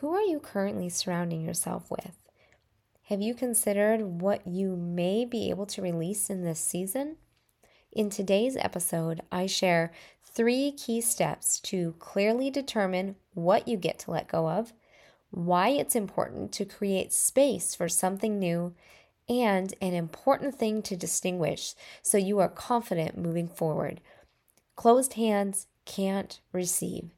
[0.00, 2.14] Who are you currently surrounding yourself with?
[3.06, 7.16] Have you considered what you may be able to release in this season?
[7.90, 9.90] In today's episode, I share
[10.22, 14.72] three key steps to clearly determine what you get to let go of,
[15.30, 18.76] why it's important to create space for something new,
[19.28, 24.00] and an important thing to distinguish so you are confident moving forward.
[24.76, 27.10] Closed hands can't receive.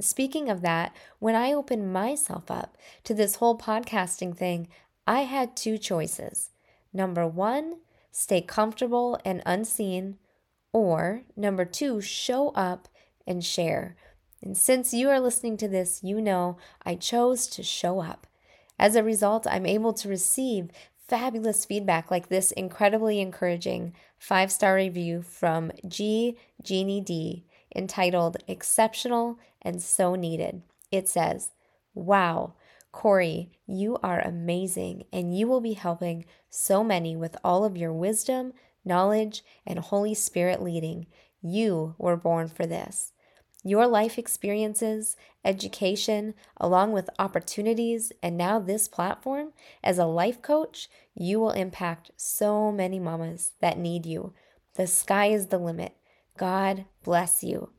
[0.00, 4.68] Speaking of that, when I opened myself up to this whole podcasting thing,
[5.06, 6.50] I had two choices.
[6.92, 7.76] Number one,
[8.10, 10.18] stay comfortable and unseen,
[10.72, 12.88] or number two, show up
[13.26, 13.96] and share.
[14.42, 18.26] And since you are listening to this, you know I chose to show up.
[18.78, 20.70] As a result, I'm able to receive
[21.08, 26.36] fabulous feedback like this incredibly encouraging five star review from G.
[26.62, 30.62] Jeannie D entitled Exceptional and So Needed.
[30.90, 31.50] It says,
[31.94, 32.54] Wow,
[32.92, 37.92] Kori, you are amazing, and you will be helping so many with all of your
[37.92, 38.52] wisdom,
[38.84, 41.06] knowledge, and Holy Spirit leading.
[41.42, 43.12] You were born for this.
[43.66, 49.52] Your life experiences, education, along with opportunities, and now this platform
[49.82, 54.34] as a life coach, you will impact so many mamas that need you.
[54.74, 55.96] The sky is the limit.
[56.38, 57.70] God bless you.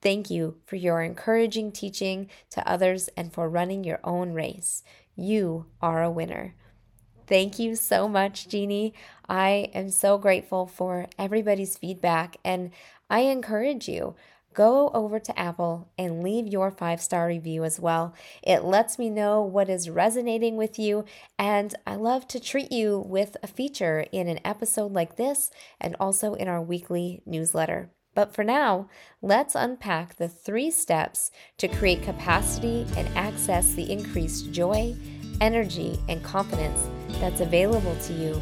[0.00, 4.82] Thank you for your encouraging teaching to others and for running your own race.
[5.16, 6.54] You are a winner.
[7.26, 8.94] Thank you so much, Jeannie.
[9.28, 12.70] I am so grateful for everybody's feedback, and
[13.08, 14.14] I encourage you
[14.54, 18.14] go over to Apple and leave your five star review as well.
[18.42, 21.04] It lets me know what is resonating with you,
[21.38, 25.50] and I love to treat you with a feature in an episode like this
[25.80, 27.90] and also in our weekly newsletter.
[28.14, 28.88] But for now,
[29.22, 34.94] let's unpack the three steps to create capacity and access the increased joy,
[35.40, 36.88] energy, and confidence
[37.20, 38.40] that's available to you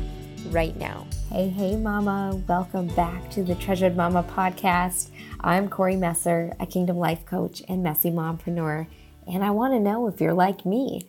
[0.51, 1.07] right now.
[1.33, 2.43] Hey, hey, Mama.
[2.49, 5.11] Welcome back to the Treasured Momma podcast.
[5.39, 8.89] I'm Kori Messer, a Kingdom Life Coach and messy mompreneur,
[9.29, 11.09] and I want to know if you're like me.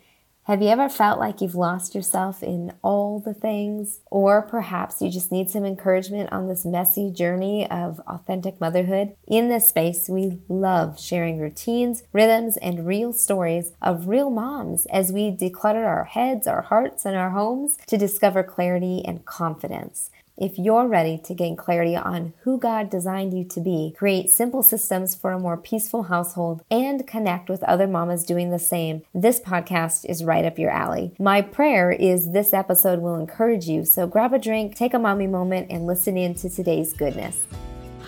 [0.52, 4.02] Have you ever felt like you've lost yourself in all the things?
[4.12, 9.16] Or perhaps you just need some encouragement on this messy journey of authentic motherhood?
[9.30, 15.14] In this space, we love sharing routines, rhythms, and real stories of real moms as
[15.14, 20.12] we declutter our heads, our hearts, and our homes to discover clarity and confidence.
[20.42, 24.64] If you're ready to gain clarity on who God designed you to be, create simple
[24.64, 29.40] systems for a more peaceful household, and connect with other mamas doing the same, this
[29.40, 31.14] podcast is right up your alley.
[31.20, 35.28] My prayer is this episode will encourage you, so grab a drink, take a mommy
[35.28, 37.46] moment, and listen in to today's goodness.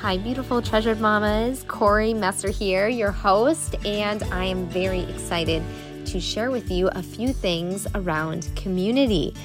[0.01, 1.63] Hi, beautiful treasured mamas.
[1.67, 5.61] Kori Messer here, your host, and I am very excited
[6.07, 9.35] to share with you a few things around community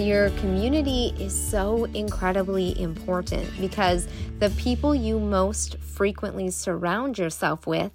[0.00, 4.08] your community is so incredibly important because
[4.40, 7.92] the people you most frequently surround yourself with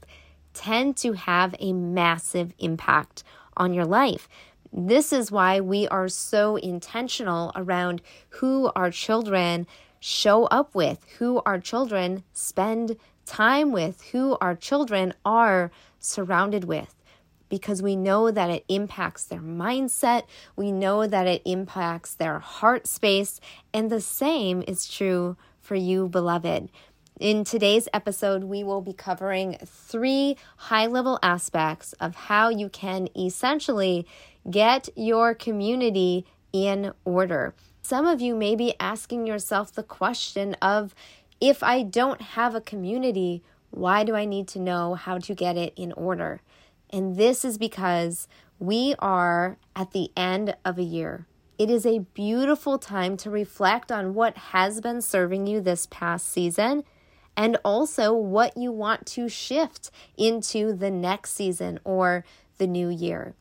[0.53, 3.23] tend to have a massive impact
[3.57, 4.29] on your life.
[4.71, 9.67] This is why we are so intentional around who our children
[9.99, 12.95] show up with, who our children spend
[13.25, 16.95] time with, who our children are surrounded with
[17.49, 20.23] because we know that it impacts their mindset,
[20.55, 23.41] we know that it impacts their heart space,
[23.73, 26.69] and the same is true for you, beloved.
[27.19, 33.09] In today's episode, we will be covering three high level aspects of how you can
[33.13, 34.07] essentially
[34.49, 37.53] get your community in order.
[37.81, 40.95] Some of you may be asking yourself the question of
[41.41, 45.57] if I don't have a community, why do I need to know how to get
[45.57, 46.41] it in order?
[46.91, 48.27] And this is because
[48.57, 51.27] we are at the end of a year.
[51.57, 56.29] It is a beautiful time to reflect on what has been serving you this past
[56.29, 56.83] season
[57.35, 62.23] and also what you want to shift into the next season or
[62.57, 63.35] the new year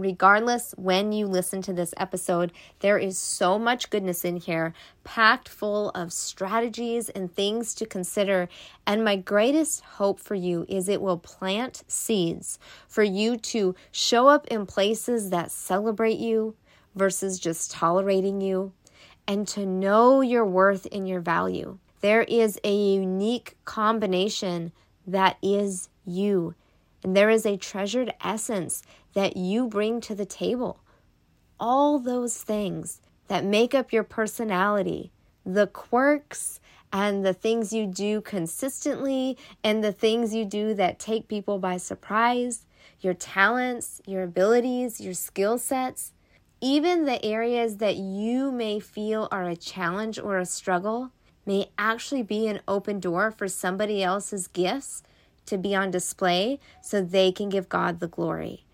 [0.00, 4.72] regardless when you listen to this episode, there is so much goodness in here,
[5.04, 8.48] packed full of strategies and things to consider.
[8.86, 12.58] And my greatest hope for you is it will plant seeds
[12.88, 16.56] for you to show up in places that celebrate you
[16.94, 18.72] versus just tolerating you,
[19.28, 21.78] and to know your worth and your value.
[22.00, 24.72] There is a unique combination
[25.06, 26.54] that is you.
[27.02, 28.82] And there is a treasured essence
[29.14, 30.80] that you bring to the table.
[31.58, 35.12] All those things that make up your personality,
[35.44, 36.60] the quirks
[36.92, 41.76] and the things you do consistently, and the things you do that take people by
[41.76, 42.66] surprise,
[43.00, 46.12] your talents, your abilities, your skill sets,
[46.60, 51.10] even the areas that you may feel are a challenge or a struggle
[51.46, 55.02] may actually be an open door for somebody else's gifts
[55.46, 58.64] to be on display so they can give God the glory.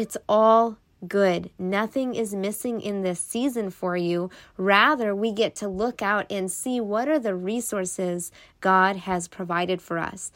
[0.00, 1.50] It's all good.
[1.58, 4.30] Nothing is missing in this season for you.
[4.56, 8.32] Rather, we get to look out and see what are the resources
[8.62, 10.32] God has provided for us.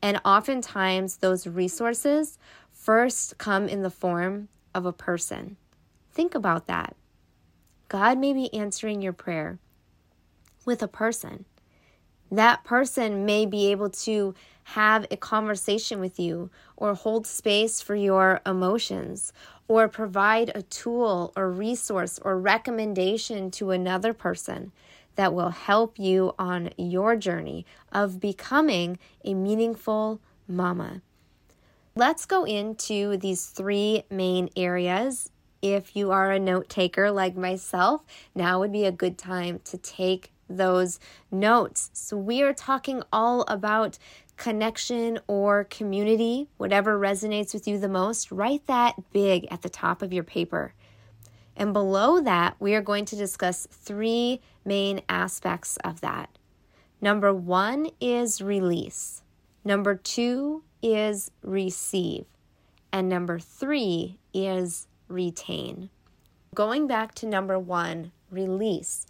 [0.00, 2.38] And oftentimes, those resources
[2.70, 5.56] first come in the form of a person.
[6.12, 6.94] Think about that.
[7.88, 9.58] God may be answering your prayer
[10.64, 11.44] with a person.
[12.32, 14.34] That person may be able to
[14.64, 16.48] have a conversation with you
[16.78, 19.34] or hold space for your emotions
[19.68, 24.72] or provide a tool or resource or recommendation to another person
[25.16, 30.18] that will help you on your journey of becoming a meaningful
[30.48, 31.02] mama.
[31.94, 35.28] Let's go into these three main areas.
[35.60, 38.02] If you are a note taker like myself,
[38.34, 40.98] now would be a good time to take those
[41.30, 41.90] notes.
[41.92, 43.98] So, we are talking all about
[44.36, 48.32] connection or community, whatever resonates with you the most.
[48.32, 50.74] Write that big at the top of your paper.
[51.56, 56.38] And below that, we are going to discuss three main aspects of that.
[57.00, 59.22] Number one is release,
[59.64, 62.26] number two is receive,
[62.92, 65.90] and number three is retain.
[66.54, 69.06] Going back to number one, release.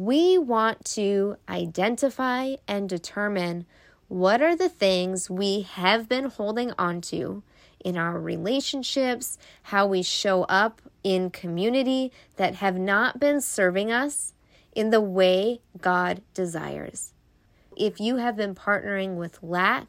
[0.00, 3.66] We want to identify and determine
[4.08, 7.42] what are the things we have been holding on to
[7.84, 14.32] in our relationships, how we show up in community that have not been serving us
[14.74, 17.12] in the way God desires.
[17.76, 19.86] If you have been partnering with lack,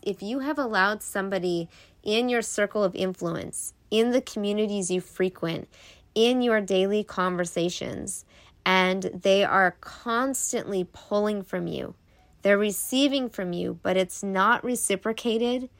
[0.00, 1.68] if you have allowed somebody
[2.02, 5.68] in your circle of influence, in the communities you frequent,
[6.14, 8.24] in your daily conversations,
[8.68, 11.94] and they are constantly pulling from you.
[12.42, 15.70] They're receiving from you, but it's not reciprocated,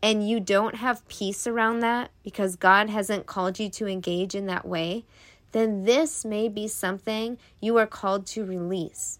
[0.00, 4.46] and you don't have peace around that because God hasn't called you to engage in
[4.46, 5.04] that way,
[5.50, 9.18] then this may be something you are called to release,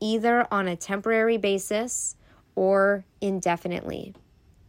[0.00, 2.16] either on a temporary basis
[2.56, 4.12] or indefinitely.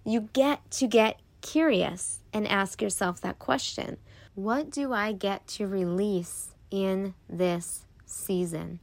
[0.06, 3.98] You get to get curious and ask yourself that question
[4.36, 8.80] What do I get to release in this season.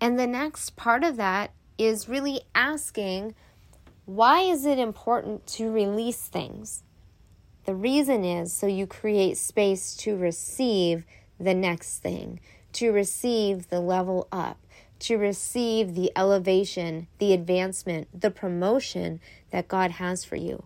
[0.00, 3.34] And the next part of that is really asking
[4.04, 6.82] why is it important to release things?
[7.64, 11.06] The reason is so you create space to receive
[11.40, 12.40] the next thing,
[12.74, 14.58] to receive the level up,
[15.00, 19.20] to receive the elevation, the advancement, the promotion
[19.50, 20.64] that God has for you.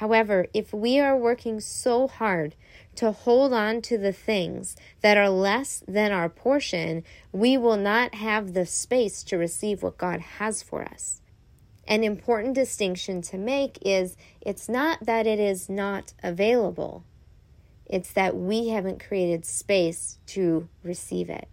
[0.00, 2.54] However, if we are working so hard
[2.94, 8.14] to hold on to the things that are less than our portion, we will not
[8.14, 11.20] have the space to receive what God has for us.
[11.86, 17.04] An important distinction to make is it's not that it is not available,
[17.84, 21.46] it's that we haven't created space to receive it.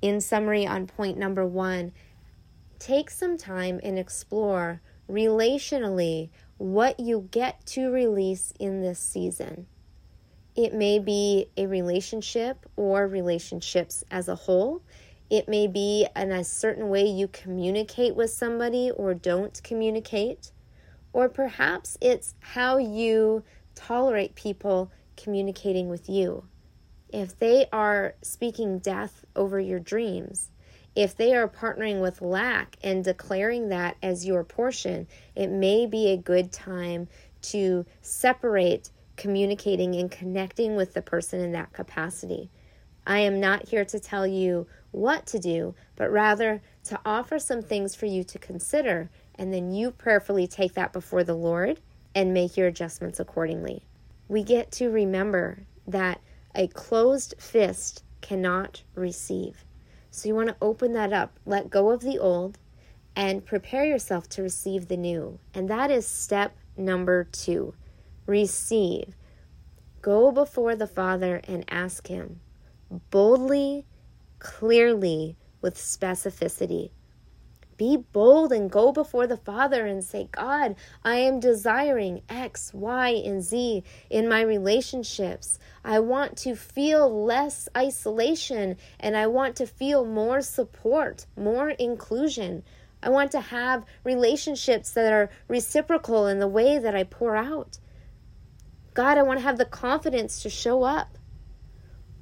[0.00, 1.92] In summary, on point number one,
[2.78, 9.66] take some time and explore relationally what you get to release in this season.
[10.56, 14.82] It may be a relationship or relationships as a whole.
[15.28, 20.52] It may be in a certain way you communicate with somebody or don't communicate.
[21.12, 23.42] Or perhaps it's how you
[23.74, 26.44] tolerate people communicating with you.
[27.08, 30.50] If they are speaking death over your dreams,
[30.94, 36.08] if they are partnering with lack and declaring that as your portion, it may be
[36.08, 37.08] a good time
[37.42, 42.50] to separate communicating and connecting with the person in that capacity.
[43.06, 47.62] I am not here to tell you what to do, but rather to offer some
[47.62, 51.80] things for you to consider, and then you prayerfully take that before the Lord
[52.14, 53.84] and make your adjustments accordingly.
[54.28, 56.20] We get to remember that
[56.54, 59.64] a closed fist cannot receive.
[60.14, 62.56] So you want to open that up, let go of the old,
[63.16, 65.40] and prepare yourself to receive the new.
[65.52, 67.74] And that is step number two
[68.24, 69.16] receive.
[70.02, 72.38] Go before the Father and ask Him
[73.10, 73.86] boldly,
[74.38, 76.90] clearly, with specificity.
[77.76, 83.10] Be bold and go before the Father and say, God, I am desiring X, Y,
[83.24, 85.58] and Z in my relationships.
[85.84, 92.62] I want to feel less isolation and I want to feel more support, more inclusion.
[93.02, 97.78] I want to have relationships that are reciprocal in the way that I pour out.
[98.94, 101.18] God, I want to have the confidence to show up.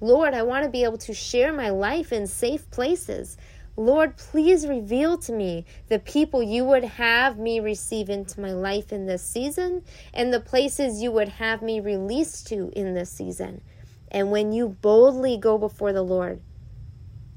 [0.01, 3.37] Lord, I want to be able to share my life in safe places.
[3.77, 8.93] Lord, please reveal to me the people you would have me receive into my life
[8.93, 13.63] in this season and the places you would have me release to in this season.
[14.11, 16.43] And when you boldly go before the Lord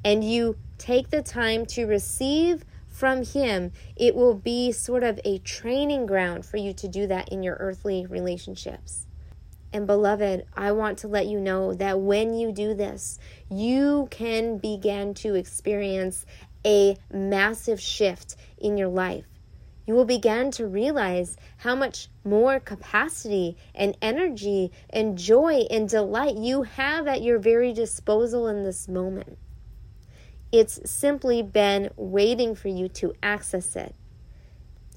[0.03, 5.39] and you take the time to receive from Him, it will be sort of a
[5.39, 9.05] training ground for you to do that in your earthly relationships.
[9.75, 14.57] And beloved, I want to let you know that when you do this, you can
[14.57, 16.25] begin to experience
[16.65, 19.25] a massive shift in your life.
[19.85, 26.37] You will begin to realize how much more capacity and energy and joy and delight
[26.37, 29.37] you have at your very disposal in this moment.
[30.53, 33.93] It's simply been waiting for you to access it.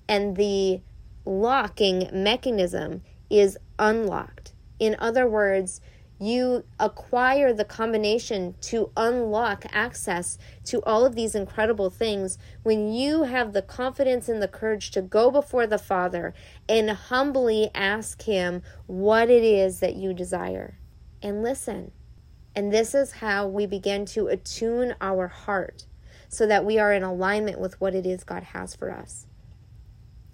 [0.09, 0.83] And the
[1.25, 4.53] locking mechanism is unlocked.
[4.79, 5.81] In other words,
[6.21, 13.23] you acquire the combination to unlock access to all of these incredible things when you
[13.25, 16.35] have the confidence and the courage to go before the Father
[16.69, 20.79] and humbly ask Him what it is that you desire.
[21.23, 21.93] And listen.
[22.57, 25.87] And this is how we begin to attune our heart
[26.29, 29.27] so that we are in alignment with what it is God has for us.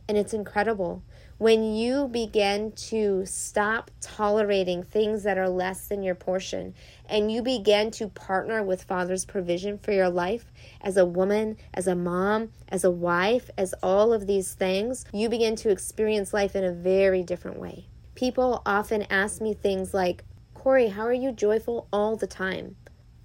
[0.09, 1.03] And it's incredible
[1.39, 6.75] when you begin to stop tolerating things that are less than your portion
[7.09, 11.87] and you begin to partner with Father's provision for your life as a woman, as
[11.87, 16.55] a mom, as a wife, as all of these things, you begin to experience life
[16.55, 17.87] in a very different way.
[18.15, 20.25] People often ask me things like,
[20.55, 22.77] Kori, how are you joyful all the time?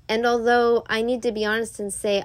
[0.10, 2.24] And although I need to be honest and say,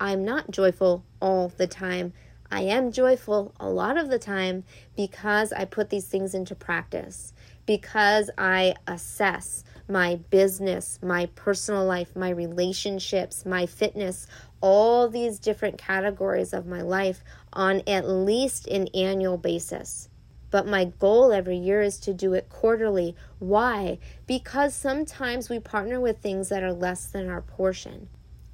[0.00, 2.12] I'm not joyful all the time,
[2.50, 4.64] I am joyful a lot of the time
[4.96, 7.32] because I put these things into practice,
[7.64, 14.26] because I assess my business, my personal life, my relationships, my fitness,
[14.60, 20.08] all these different categories of my life on at least an annual basis.
[20.50, 23.14] But my goal every year is to do it quarterly.
[23.38, 23.98] Why?
[24.26, 28.08] Because sometimes we partner with things that are less than our portion.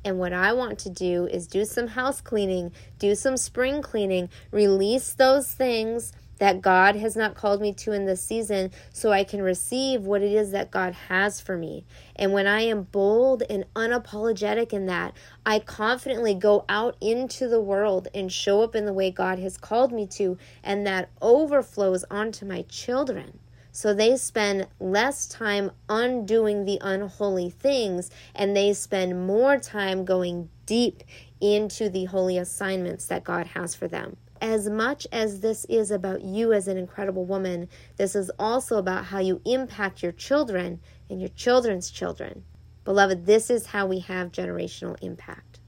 [0.07, 2.71] And what I want to do is do some house cleaning,
[3.01, 8.07] do some spring cleaning, release those things that God has not called me to in
[8.07, 11.85] this season so I can receive what it is that God has for me.
[12.15, 15.13] And when I am bold and unapologetic in that,
[15.45, 19.57] I confidently go out into the world and show up in the way God has
[19.57, 23.41] called me to, and that overflows onto my children.
[23.76, 30.49] So they spend less time undoing the unholy things and they spend more time going
[30.64, 31.02] deep
[31.42, 34.16] into the holy assignments that God has for them.
[34.40, 37.68] As much as this is about you as an incredible woman,
[37.99, 40.80] this is also about how you impact your children
[41.11, 42.45] and your children's children.
[42.87, 45.61] Beloved, this is how we have generational impact.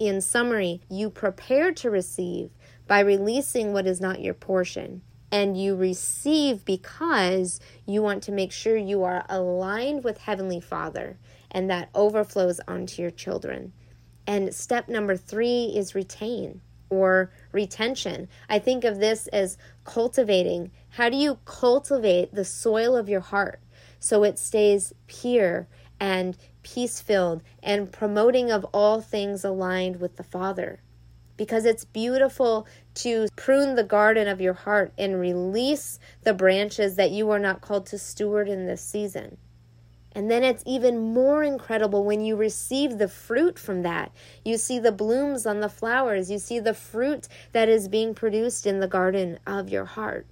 [0.00, 2.50] In summary, you prepare to receive
[2.88, 8.52] by releasing what is not your portion and you receive because you want to make
[8.52, 11.18] sure you are aligned with Heavenly Father
[11.50, 13.72] and that overflows onto your children.
[14.26, 18.28] And step number three is retain or retention.
[18.48, 20.70] I think of this as cultivating.
[20.90, 23.60] How do you cultivate the soil of your heart
[23.98, 25.68] so it stays pure
[25.98, 30.80] and peace filled and promoting of all things aligned with the Father?
[31.36, 37.10] Because it's beautiful to prune the garden of your heart and release the branches that
[37.10, 39.36] you are not called to steward in this season.
[40.12, 44.12] And then it's even more incredible when you receive the fruit from that.
[44.46, 48.66] You see the blooms on the flowers, you see the fruit that is being produced
[48.66, 50.26] in the garden of your heart.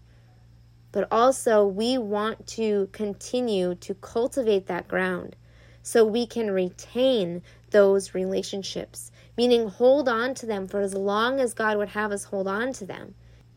[0.90, 5.36] But also, we want to continue to cultivate that ground
[5.82, 11.54] so we can retain those relationships meaning hold on to them for as long as
[11.54, 13.14] God would have us hold on to them.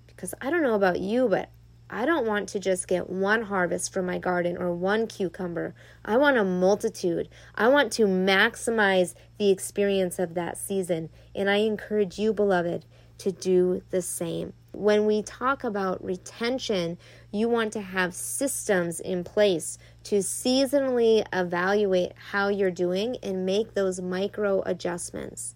[0.07, 1.49] Because I don't know about you, but
[1.89, 5.73] I don't want to just get one harvest from my garden or one cucumber.
[6.03, 7.29] I want a multitude.
[7.55, 11.09] I want to maximize the experience of that season.
[11.33, 12.85] And I encourage you, beloved,
[13.19, 14.53] to do the same.
[14.73, 16.97] When we talk about retention,
[17.31, 23.73] you want to have systems in place to seasonally evaluate how you're doing and make
[23.73, 25.55] those micro adjustments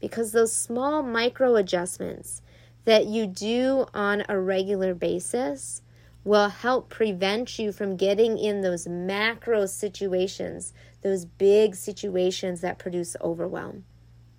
[0.00, 2.42] because those small micro adjustments
[2.84, 5.82] that you do on a regular basis
[6.24, 13.16] will help prevent you from getting in those macro situations, those big situations that produce
[13.22, 13.84] overwhelm.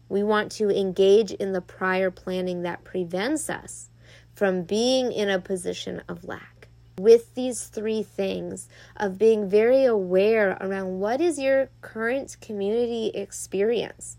[0.09, 3.89] We want to engage in the prior planning that prevents us
[4.35, 6.67] from being in a position of lack.
[6.99, 14.17] With these three things of being very aware around what is your current community experience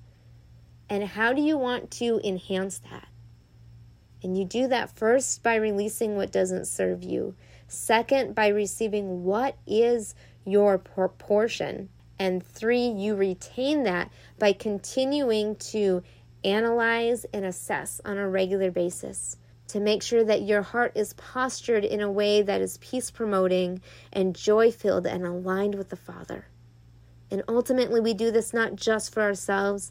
[0.92, 3.08] and how do you want to enhance that?
[4.22, 7.34] And you do that first by releasing what doesn't serve you,
[7.66, 16.02] second, by receiving what is your proportion, and three, you retain that by continuing to
[16.44, 21.86] analyze and assess on a regular basis to make sure that your heart is postured
[21.86, 23.80] in a way that is peace promoting
[24.12, 26.48] and joy filled and aligned with the Father.
[27.30, 29.90] And ultimately, we do this not just for ourselves,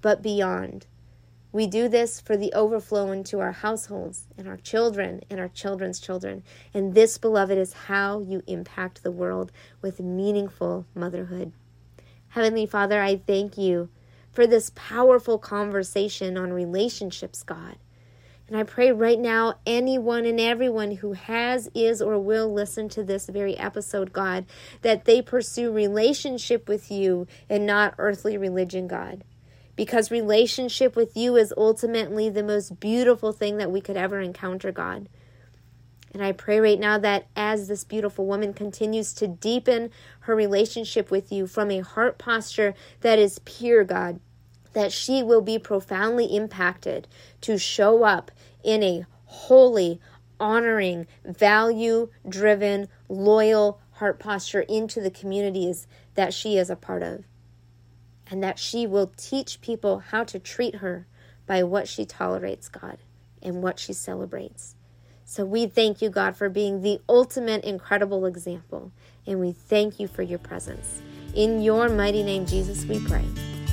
[0.00, 0.86] but beyond.
[1.50, 5.98] We do this for the overflow into our households and our children and our children's
[5.98, 6.42] children.
[6.74, 9.50] And this, beloved, is how you impact the world
[9.80, 11.52] with meaningful motherhood.
[12.28, 13.88] Heavenly Father, I thank you
[14.30, 17.76] for this powerful conversation on relationships, God.
[18.46, 23.02] And I pray right now, anyone and everyone who has, is, or will listen to
[23.02, 24.44] this very episode, God,
[24.82, 29.24] that they pursue relationship with you and not earthly religion, God
[29.78, 34.72] because relationship with you is ultimately the most beautiful thing that we could ever encounter,
[34.72, 35.08] God.
[36.12, 39.92] And I pray right now that as this beautiful woman continues to deepen
[40.22, 44.18] her relationship with you from a heart posture that is pure, God,
[44.72, 47.06] that she will be profoundly impacted
[47.42, 48.32] to show up
[48.64, 50.00] in a holy,
[50.40, 57.22] honoring, value driven, loyal heart posture into the communities that she is a part of
[58.30, 61.06] and that she will teach people how to treat her
[61.46, 62.98] by what she tolerates, God,
[63.42, 64.74] and what she celebrates.
[65.24, 68.92] So we thank you, God, for being the ultimate incredible example,
[69.26, 71.02] and we thank you for your presence.
[71.34, 73.24] In your mighty name, Jesus, we pray.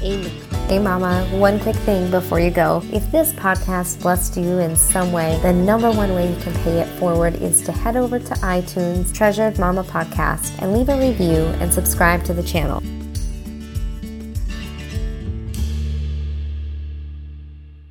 [0.02, 0.32] Amen.
[0.68, 2.82] Hey, Mama, one quick thing before you go.
[2.92, 6.82] If this podcast blessed you in some way, the number one way you can pay
[6.82, 11.46] it forward is to head over to iTunes, Treasured Momma Podcast, and leave a review
[11.62, 12.84] and subscribe to the channel.